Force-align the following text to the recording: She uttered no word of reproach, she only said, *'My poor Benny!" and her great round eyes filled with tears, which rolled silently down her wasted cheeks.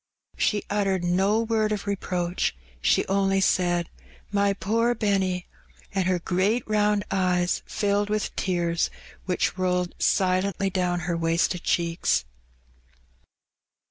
She 0.35 0.63
uttered 0.67 1.03
no 1.03 1.41
word 1.41 1.71
of 1.71 1.85
reproach, 1.85 2.55
she 2.81 3.05
only 3.05 3.39
said, 3.39 3.87
*'My 4.31 4.53
poor 4.53 4.95
Benny!" 4.95 5.45
and 5.93 6.07
her 6.07 6.17
great 6.17 6.63
round 6.67 7.03
eyes 7.11 7.61
filled 7.67 8.09
with 8.09 8.35
tears, 8.35 8.89
which 9.25 9.59
rolled 9.59 9.93
silently 9.99 10.71
down 10.71 11.01
her 11.01 11.15
wasted 11.15 11.61
cheeks. 11.63 12.25